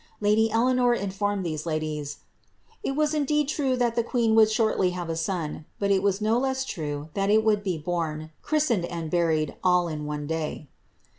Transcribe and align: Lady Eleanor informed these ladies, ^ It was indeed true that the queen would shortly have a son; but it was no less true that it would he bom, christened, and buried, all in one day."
Lady 0.19 0.49
Eleanor 0.49 0.95
informed 0.95 1.45
these 1.45 1.67
ladies, 1.67 2.15
^ 2.15 2.17
It 2.81 2.93
was 2.95 3.13
indeed 3.13 3.47
true 3.47 3.77
that 3.77 3.93
the 3.93 4.01
queen 4.03 4.33
would 4.33 4.49
shortly 4.49 4.89
have 4.97 5.11
a 5.11 5.15
son; 5.15 5.65
but 5.77 5.91
it 5.91 6.01
was 6.01 6.19
no 6.19 6.39
less 6.39 6.65
true 6.65 7.09
that 7.13 7.29
it 7.29 7.43
would 7.43 7.63
he 7.63 7.77
bom, 7.77 8.31
christened, 8.41 8.85
and 8.85 9.11
buried, 9.11 9.57
all 9.63 9.87
in 9.87 10.07
one 10.07 10.25
day." 10.25 10.69